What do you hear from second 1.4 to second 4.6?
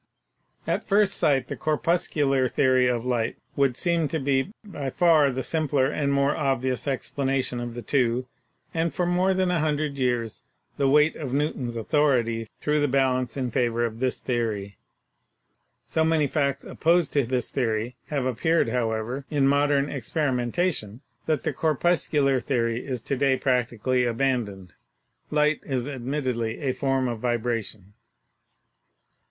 the corpuscular theory of light would, seem to be